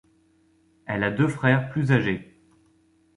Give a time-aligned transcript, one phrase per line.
[0.87, 2.41] Elle a deux frères plus âgés.